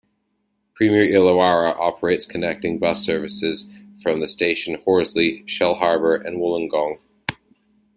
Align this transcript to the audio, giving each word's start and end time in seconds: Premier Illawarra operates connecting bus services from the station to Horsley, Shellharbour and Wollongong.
Premier 0.73 1.05
Illawarra 1.05 1.77
operates 1.77 2.25
connecting 2.25 2.79
bus 2.79 3.05
services 3.05 3.67
from 4.01 4.19
the 4.19 4.27
station 4.27 4.73
to 4.75 4.81
Horsley, 4.81 5.43
Shellharbour 5.43 6.25
and 6.25 6.39
Wollongong. 6.39 6.97